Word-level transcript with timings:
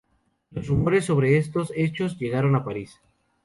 Los 0.49 0.65
rumores 0.65 1.05
sobre 1.05 1.37
estos 1.37 1.71
hechos 1.75 2.17
llegaron 2.17 2.55
a 2.55 2.63
París. 2.63 2.99